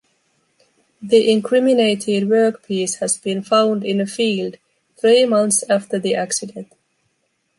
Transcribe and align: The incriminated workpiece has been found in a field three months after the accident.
The 0.99 1.29
incriminated 1.31 2.23
workpiece 2.23 2.97
has 3.01 3.19
been 3.19 3.43
found 3.43 3.83
in 3.85 4.01
a 4.01 4.07
field 4.07 4.55
three 4.99 5.25
months 5.27 5.63
after 5.69 5.99
the 5.99 6.15
accident. 6.15 6.73